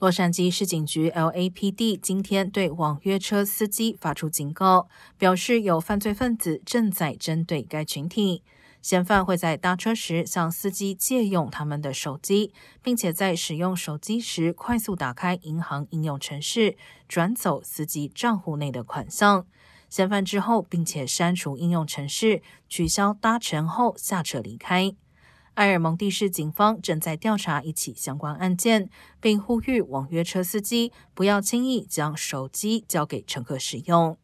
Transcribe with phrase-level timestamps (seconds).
[0.00, 8.42] 洛杉矶市警局 （LAPD） 今天对网约车司机发出警告，表示有犯罪分子正在针对该群体。
[8.82, 12.52] 嫌犯会在搭车时向司机借用他们的手机，
[12.82, 16.76] 并且在使用手机时快速打开银行应用程式，
[17.08, 19.46] 转走司机账户内的款项。
[19.88, 24.94] 嫌犯之后，并且删除应用程式，取消搭乘后下车离开。
[25.54, 28.90] 埃尔蒙蒂市警方正在调查一起相关案件，
[29.20, 34.18] 并呼吁网约车司机不要轻易将手机交给乘客使用。